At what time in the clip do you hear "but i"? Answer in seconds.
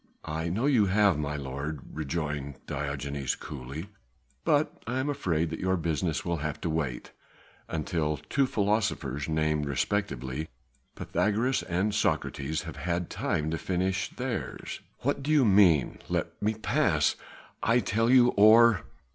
4.43-4.97